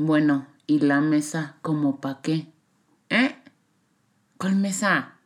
[0.00, 2.46] Bueno, ¿y la mesa como pa' qué?
[3.10, 3.36] ¿Eh?
[4.36, 5.16] ¿Cuál mesa?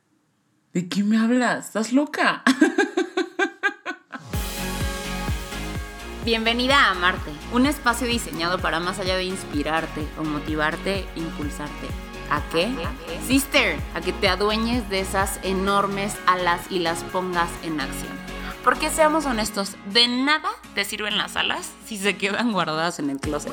[0.73, 1.67] ¿De qué me hablas?
[1.67, 2.43] ¿Estás loca?
[6.25, 11.89] Bienvenida a Marte, un espacio diseñado para más allá de inspirarte o motivarte, impulsarte.
[12.31, 12.75] ¿A qué?
[13.27, 18.13] Sister, a que te adueñes de esas enormes alas y las pongas en acción.
[18.65, 23.21] Porque seamos honestos, de nada te sirven las alas si se quedan guardadas en el
[23.21, 23.53] closet.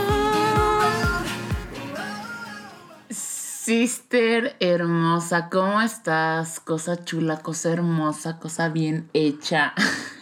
[3.71, 6.59] Sister hermosa, ¿cómo estás?
[6.59, 9.73] Cosa chula, cosa hermosa, cosa bien hecha.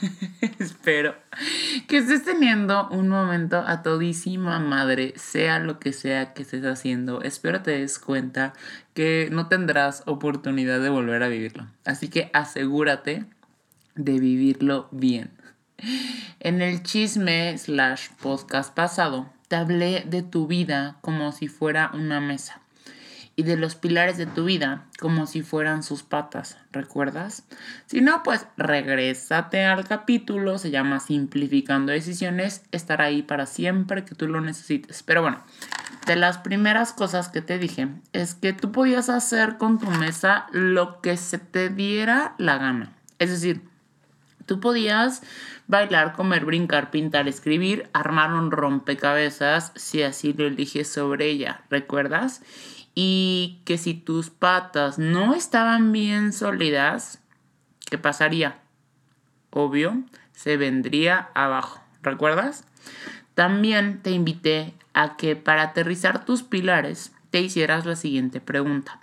[0.60, 1.16] Espero
[1.88, 7.24] que estés teniendo un momento a todísima madre, sea lo que sea que estés haciendo.
[7.24, 8.54] Espero te des cuenta
[8.94, 11.66] que no tendrás oportunidad de volver a vivirlo.
[11.86, 13.26] Así que asegúrate
[13.96, 15.32] de vivirlo bien.
[16.40, 22.22] En el chisme slash podcast pasado, te hablé de tu vida como si fuera una
[22.22, 22.59] mesa
[23.40, 27.46] y de los pilares de tu vida como si fueran sus patas, ¿recuerdas?
[27.86, 34.14] Si no, pues regrésate al capítulo, se llama Simplificando Decisiones, estará ahí para siempre que
[34.14, 35.04] tú lo necesites.
[35.04, 35.42] Pero bueno,
[36.06, 40.48] de las primeras cosas que te dije es que tú podías hacer con tu mesa
[40.52, 42.92] lo que se te diera la gana.
[43.20, 43.62] Es decir,
[44.48, 45.22] tú podías
[45.68, 52.42] bailar, comer, brincar, pintar, escribir, armar un rompecabezas si así lo eliges sobre ella, ¿recuerdas?
[53.02, 57.22] Y que si tus patas no estaban bien sólidas,
[57.90, 58.60] ¿qué pasaría?
[59.52, 61.82] Obvio, se vendría abajo.
[62.04, 62.66] ¿Recuerdas?
[63.36, 69.00] También te invité a que para aterrizar tus pilares te hicieras la siguiente pregunta.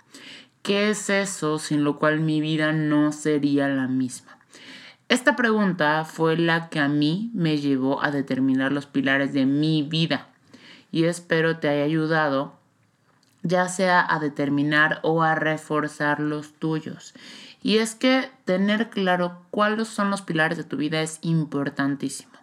[0.61, 4.37] ¿Qué es eso sin lo cual mi vida no sería la misma?
[5.09, 9.81] Esta pregunta fue la que a mí me llevó a determinar los pilares de mi
[9.81, 10.27] vida
[10.91, 12.57] y espero te haya ayudado
[13.47, 17.13] ya sea a determinar o a reforzar los tuyos.
[17.63, 22.33] Y es que tener claro cuáles son los pilares de tu vida es importantísimo,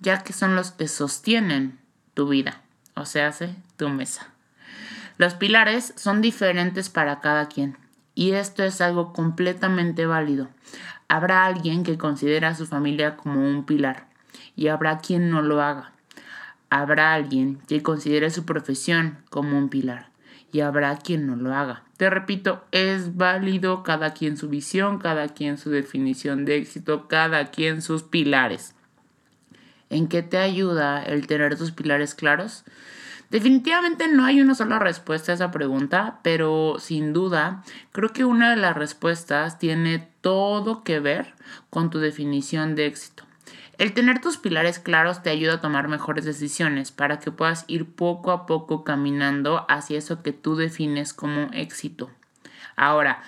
[0.00, 1.78] ya que son los que sostienen
[2.14, 2.60] tu vida,
[2.94, 3.34] o sea,
[3.76, 4.28] tu mesa.
[5.18, 7.78] Los pilares son diferentes para cada quien
[8.14, 10.48] y esto es algo completamente válido.
[11.08, 14.08] Habrá alguien que considera a su familia como un pilar
[14.54, 15.92] y habrá quien no lo haga.
[16.68, 20.15] Habrá alguien que considere su profesión como un pilar
[20.56, 21.82] y habrá quien no lo haga.
[21.98, 27.50] Te repito, es válido cada quien su visión, cada quien su definición de éxito, cada
[27.50, 28.74] quien sus pilares.
[29.90, 32.64] ¿En qué te ayuda el tener tus pilares claros?
[33.28, 37.62] Definitivamente no hay una sola respuesta a esa pregunta, pero sin duda
[37.92, 41.34] creo que una de las respuestas tiene todo que ver
[41.68, 43.25] con tu definición de éxito.
[43.78, 47.84] El tener tus pilares claros te ayuda a tomar mejores decisiones para que puedas ir
[47.84, 52.10] poco a poco caminando hacia eso que tú defines como éxito.
[52.74, 53.22] Ahora,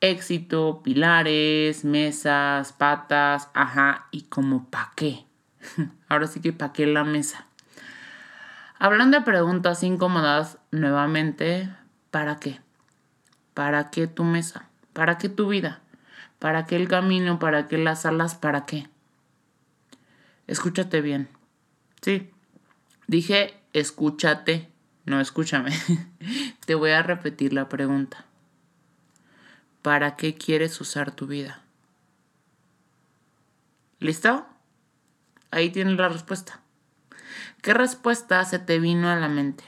[0.00, 5.24] éxito, pilares, mesas, patas, ajá, y como pa' qué.
[6.08, 7.46] Ahora sí que pa' qué la mesa.
[8.78, 11.68] Hablando de preguntas incómodas, nuevamente,
[12.12, 12.60] ¿para qué?
[13.54, 14.68] ¿Para qué tu mesa?
[14.92, 15.80] ¿Para qué tu vida?
[16.38, 17.38] ¿Para qué el camino?
[17.38, 18.36] ¿Para qué las alas?
[18.36, 18.88] ¿Para qué?
[20.50, 21.28] Escúchate bien.
[22.02, 22.28] Sí,
[23.06, 24.68] dije escúchate,
[25.04, 25.70] no escúchame.
[26.66, 28.24] Te voy a repetir la pregunta.
[29.80, 31.62] ¿Para qué quieres usar tu vida?
[34.00, 34.44] ¿Listo?
[35.52, 36.60] Ahí tienes la respuesta.
[37.62, 39.62] ¿Qué respuesta se te vino a la mente?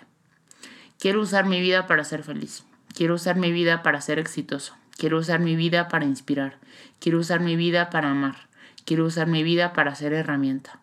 [0.98, 2.64] Quiero usar mi vida para ser feliz.
[2.92, 4.76] Quiero usar mi vida para ser exitoso.
[4.96, 6.58] Quiero usar mi vida para inspirar.
[6.98, 8.48] Quiero usar mi vida para amar.
[8.84, 10.80] Quiero usar mi vida para ser herramienta.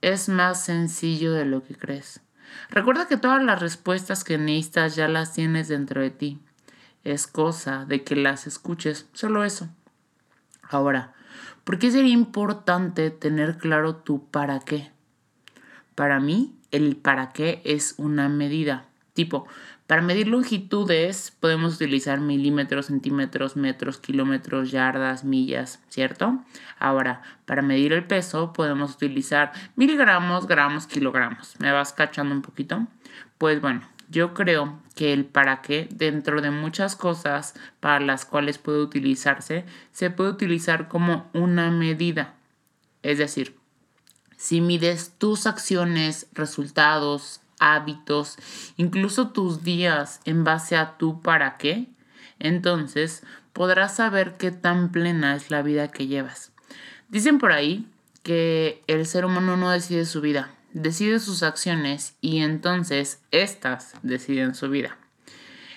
[0.00, 2.20] Es más sencillo de lo que crees.
[2.70, 6.40] Recuerda que todas las respuestas que necesitas ya las tienes dentro de ti.
[7.04, 9.68] Es cosa de que las escuches, solo eso.
[10.62, 11.14] Ahora,
[11.64, 14.90] ¿por qué sería importante tener claro tu para qué?
[15.94, 18.86] Para mí, el para qué es una medida.
[19.14, 19.46] Tipo,
[19.90, 26.44] para medir longitudes podemos utilizar milímetros, centímetros, metros, kilómetros, yardas, millas, ¿cierto?
[26.78, 31.56] Ahora, para medir el peso podemos utilizar miligramos, gramos, kilogramos.
[31.58, 32.86] ¿Me vas cachando un poquito?
[33.36, 38.58] Pues bueno, Yo creo que el para qué, dentro de muchas cosas para las cuales
[38.58, 42.34] puede utilizarse, se puede utilizar como una medida.
[43.02, 43.56] Es decir,
[44.36, 48.36] si mides tus acciones, resultados, hábitos,
[48.76, 51.86] incluso tus días en base a tu para qué,
[52.38, 53.22] entonces
[53.52, 56.52] podrás saber qué tan plena es la vida que llevas.
[57.08, 57.86] Dicen por ahí
[58.22, 64.54] que el ser humano no decide su vida, decide sus acciones y entonces éstas deciden
[64.54, 64.96] su vida.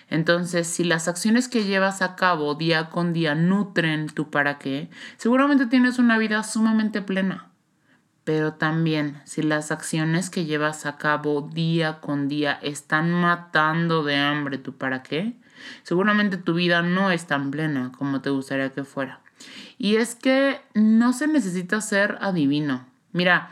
[0.09, 4.89] Entonces, si las acciones que llevas a cabo día con día nutren tu para qué,
[5.17, 7.49] seguramente tienes una vida sumamente plena.
[8.23, 14.15] Pero también, si las acciones que llevas a cabo día con día están matando de
[14.15, 15.33] hambre tu para qué,
[15.83, 19.19] seguramente tu vida no es tan plena como te gustaría que fuera.
[19.77, 22.85] Y es que no se necesita ser adivino.
[23.11, 23.51] Mira,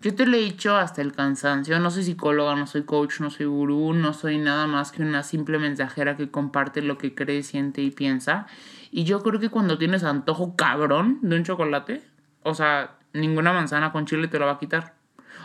[0.00, 3.30] yo te lo he dicho hasta el cansancio, no soy psicóloga, no soy coach, no
[3.30, 7.42] soy gurú, no soy nada más que una simple mensajera que comparte lo que cree,
[7.42, 8.46] siente y piensa.
[8.90, 12.02] Y yo creo que cuando tienes antojo cabrón de un chocolate,
[12.42, 14.94] o sea, ninguna manzana con chile te lo va a quitar.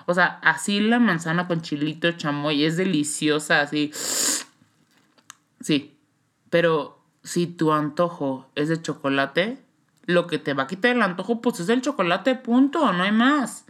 [0.06, 3.92] O sea, así la manzana con chilito chamoy es deliciosa, así.
[5.60, 5.98] Sí,
[6.50, 9.58] pero si tu antojo es de chocolate,
[10.06, 13.12] lo que te va a quitar el antojo, pues es el chocolate, punto, no hay
[13.12, 13.66] más.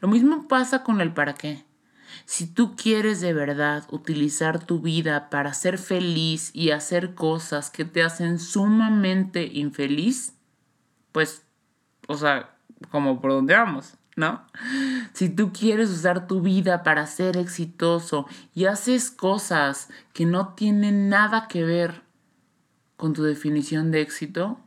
[0.00, 1.64] Lo mismo pasa con el para qué.
[2.24, 7.84] Si tú quieres de verdad utilizar tu vida para ser feliz y hacer cosas que
[7.84, 10.34] te hacen sumamente infeliz,
[11.10, 11.44] pues,
[12.06, 12.54] o sea,
[12.90, 14.42] como por donde vamos, ¿no?
[15.12, 21.08] Si tú quieres usar tu vida para ser exitoso y haces cosas que no tienen
[21.08, 22.02] nada que ver
[22.96, 24.58] con tu definición de éxito,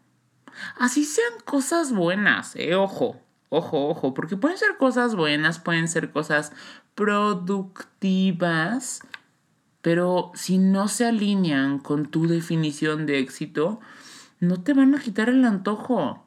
[0.78, 3.24] así sean cosas buenas, eh, ojo,
[3.56, 6.54] Ojo, ojo, porque pueden ser cosas buenas, pueden ser cosas
[6.96, 9.02] productivas,
[9.84, 13.80] pero si no se alinean con tu definición de éxito,
[14.40, 16.23] no te van a quitar el antojo.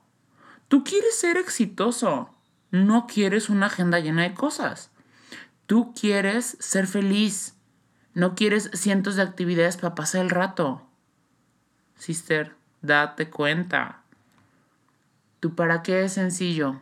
[0.68, 2.30] Tú quieres ser exitoso,
[2.70, 4.90] no quieres una agenda llena de cosas.
[5.66, 7.54] Tú quieres ser feliz,
[8.14, 10.86] no quieres cientos de actividades para pasar el rato.
[11.96, 14.02] Sister, date cuenta.
[15.40, 16.80] ¿Tú para qué es sencillo?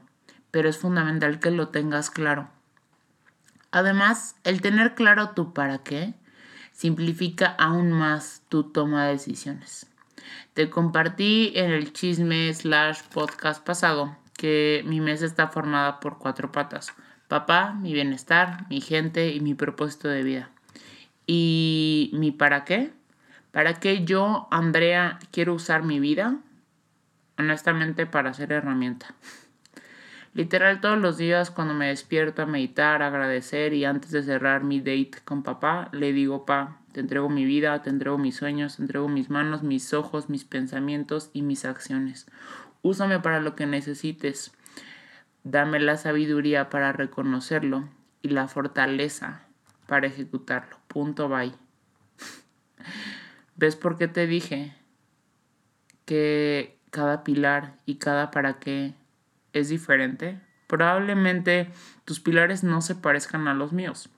[0.54, 2.48] pero es fundamental que lo tengas claro.
[3.72, 6.14] Además, el tener claro tu para qué
[6.70, 9.88] simplifica aún más tu toma de decisiones.
[10.52, 16.52] Te compartí en el chisme slash podcast pasado que mi mesa está formada por cuatro
[16.52, 16.92] patas.
[17.28, 20.50] Papá, mi bienestar, mi gente y mi propósito de vida.
[21.26, 22.92] ¿Y mi para qué?
[23.50, 26.36] ¿Para qué yo, Andrea, quiero usar mi vida?
[27.38, 29.14] Honestamente, para ser herramienta.
[30.34, 34.80] Literal todos los días cuando me despierto a meditar, agradecer y antes de cerrar mi
[34.80, 38.82] date con papá, le digo, pa, te entrego mi vida, te entrego mis sueños, te
[38.82, 42.26] entrego mis manos, mis ojos, mis pensamientos y mis acciones.
[42.82, 44.52] Úsame para lo que necesites.
[45.44, 47.88] Dame la sabiduría para reconocerlo
[48.20, 49.42] y la fortaleza
[49.86, 50.78] para ejecutarlo.
[50.88, 51.52] Punto bye.
[53.56, 54.74] ¿Ves por qué te dije
[56.06, 58.94] que cada pilar y cada para qué
[59.54, 61.70] es diferente, probablemente
[62.04, 64.10] tus pilares no se parezcan a los míos.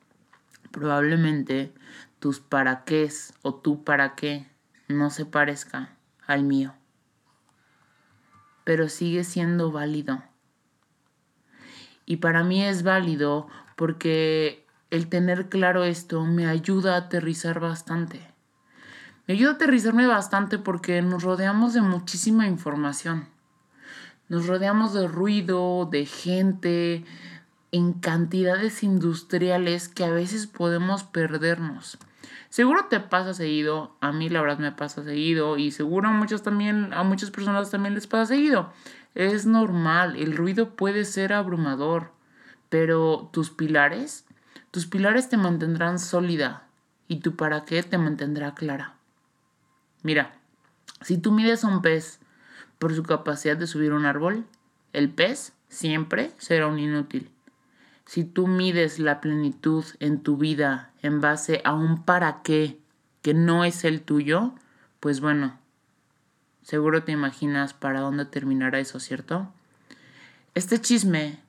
[0.73, 1.73] Probablemente
[2.19, 3.09] tus para qué
[3.43, 4.49] o tu para qué
[4.89, 5.95] no se parezca
[6.27, 6.75] al mío.
[8.65, 10.23] Pero sigue siendo válido.
[12.07, 18.27] Y para mí es válido porque el tener claro esto me ayuda a aterrizar bastante.
[19.27, 23.36] Me ayuda a aterrizarme bastante porque nos rodeamos de muchísima información.
[24.29, 27.05] Nos rodeamos de ruido, de gente,
[27.71, 31.99] en cantidades industriales que a veces podemos perdernos.
[32.49, 36.43] Seguro te pasa seguido, a mí la verdad me pasa seguido y seguro a muchas
[36.43, 38.73] también a muchas personas también les pasa seguido.
[39.15, 42.13] Es normal, el ruido puede ser abrumador,
[42.69, 44.25] pero tus pilares,
[44.71, 46.67] tus pilares te mantendrán sólida
[47.09, 48.95] y tu para qué te mantendrá clara.
[50.03, 50.35] Mira,
[51.03, 52.21] si tú mides a un pez
[52.79, 54.47] por su capacidad de subir un árbol,
[54.93, 57.31] el pez siempre será un inútil.
[58.05, 62.79] Si tú mides la plenitud en tu vida en base a un para qué
[63.23, 64.55] que no es el tuyo,
[65.01, 65.59] pues bueno,
[66.63, 69.53] seguro te imaginas para dónde terminará eso, ¿cierto?
[70.55, 71.41] Este chisme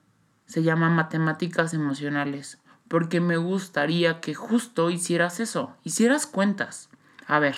[0.46, 2.58] se llama matemáticas emocionales
[2.88, 6.88] porque me gustaría que justo hicieras eso, hicieras cuentas.
[7.26, 7.56] A ver,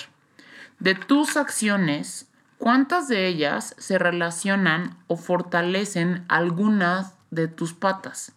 [0.80, 2.29] de tus acciones,
[2.60, 8.30] ¿Cuántas de ellas se relacionan o fortalecen algunas de tus patas?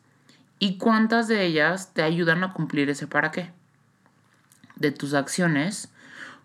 [0.58, 3.52] ¿Y cuántas de ellas te ayudan a cumplir ese para qué?
[4.76, 5.90] de tus acciones,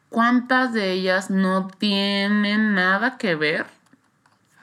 [0.08, 3.66] ¿cuántas de ellas no tienen nada que ver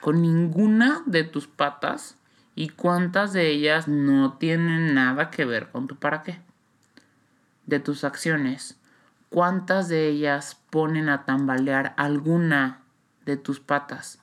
[0.00, 2.16] con ninguna de tus patas?
[2.54, 6.40] ¿Y cuántas de ellas no tienen nada que ver con tu para qué?
[7.66, 8.78] De tus acciones,
[9.28, 12.80] ¿cuántas de ellas ponen a tambalear alguna
[13.26, 14.20] de tus patas?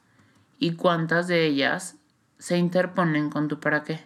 [0.57, 1.97] ¿Y cuántas de ellas
[2.39, 4.03] se interponen con tu para qué?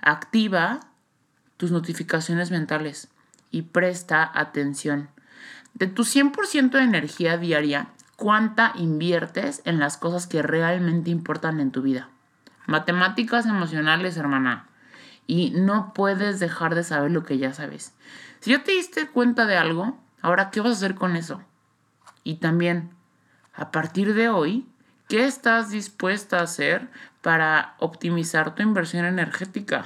[0.00, 0.80] Activa
[1.56, 3.08] tus notificaciones mentales
[3.50, 5.08] y presta atención.
[5.74, 11.70] De tu 100% de energía diaria, ¿cuánta inviertes en las cosas que realmente importan en
[11.70, 12.08] tu vida?
[12.66, 14.66] Matemáticas emocionales, hermana.
[15.26, 17.94] Y no puedes dejar de saber lo que ya sabes.
[18.40, 21.40] Si ya te diste cuenta de algo, ahora, ¿qué vas a hacer con eso?
[22.24, 22.90] Y también,
[23.60, 24.66] a partir de hoy,
[25.06, 26.88] ¿qué estás dispuesta a hacer
[27.20, 29.84] para optimizar tu inversión energética?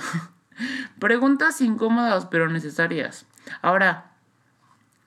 [1.00, 3.26] Preguntas incómodas pero necesarias.
[3.62, 4.12] Ahora,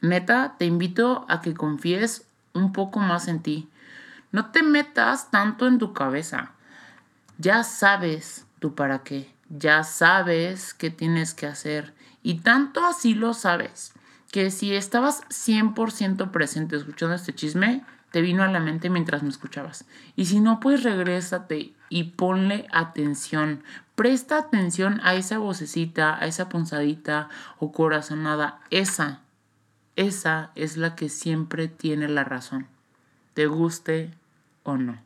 [0.02, 3.70] neta, te invito a que confíes un poco más en ti.
[4.34, 6.52] No te metas tanto en tu cabeza.
[7.38, 9.34] Ya sabes tú para qué.
[9.48, 11.94] Ya sabes qué tienes que hacer.
[12.22, 13.94] Y tanto así lo sabes
[14.30, 19.30] que si estabas 100% presente escuchando este chisme, te vino a la mente mientras me
[19.30, 19.86] escuchabas.
[20.16, 23.64] Y si no, pues regrésate y ponle atención.
[23.96, 28.62] Presta atención a esa vocecita, a esa punzadita o corazonada.
[28.70, 29.22] Esa,
[29.96, 32.68] esa es la que siempre tiene la razón.
[33.34, 34.14] Te guste
[34.64, 35.00] o no.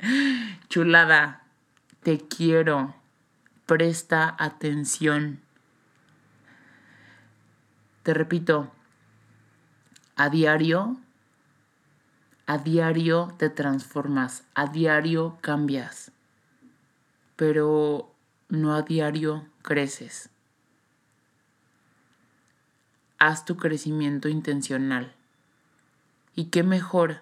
[0.68, 1.42] Chulada,
[2.02, 2.94] te quiero.
[3.66, 5.40] Presta atención.
[8.02, 8.72] Te repito,
[10.16, 10.96] a diario
[12.48, 16.12] a diario te transformas, a diario cambias,
[17.36, 18.10] pero
[18.48, 20.30] no a diario creces.
[23.18, 25.14] Haz tu crecimiento intencional.
[26.34, 27.20] Y qué mejor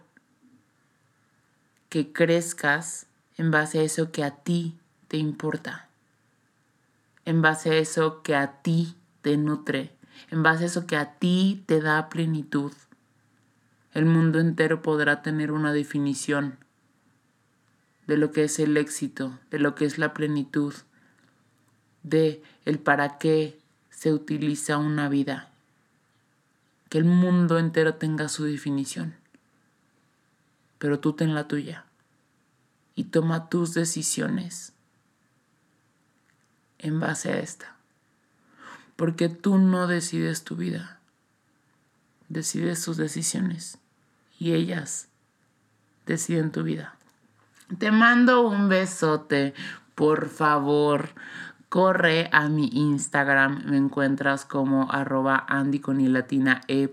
[1.88, 4.78] que crezcas en base a eso que a ti
[5.09, 5.88] te importa,
[7.25, 9.92] en base a eso que a ti te nutre,
[10.30, 12.73] en base a eso que a ti te da plenitud
[13.96, 16.58] el mundo entero podrá tener una definición
[18.06, 20.74] de lo que es el éxito, de lo que es la plenitud,
[22.02, 25.48] de el para qué se utiliza una vida.
[26.90, 29.14] Que el mundo entero tenga su definición.
[30.76, 31.86] Pero tú ten la tuya
[32.96, 34.74] y toma tus decisiones
[36.76, 37.78] en base a esta.
[38.94, 41.00] Porque tú no decides tu vida,
[42.28, 43.78] decides tus decisiones
[44.38, 45.08] y ellas
[46.06, 46.94] deciden tu vida.
[47.78, 49.52] Te mando un besote,
[49.94, 51.08] por favor.
[51.68, 55.82] Corre a mi Instagram, me encuentras como arroba Andy
[56.68, 56.88] e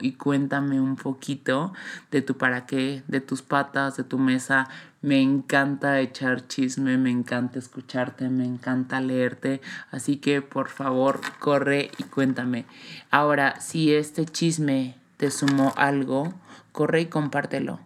[0.00, 1.72] y cuéntame un poquito
[2.10, 4.68] de tu para qué, de tus patas, de tu mesa.
[5.00, 9.60] Me encanta echar chisme, me encanta escucharte, me encanta leerte,
[9.92, 12.66] así que por favor corre y cuéntame.
[13.12, 16.32] Ahora, si este chisme te sumó algo,
[16.72, 17.80] corre y compártelo.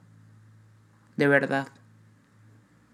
[1.16, 1.66] De verdad.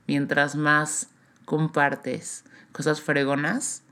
[0.07, 1.11] Mientras más
[1.45, 3.83] compartes cosas fregonas,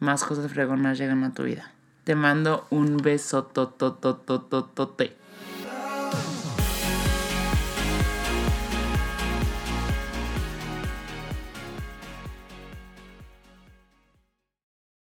[0.00, 1.70] más cosas fregonas llegan a tu vida.
[2.04, 5.16] Te mando un beso tototototote.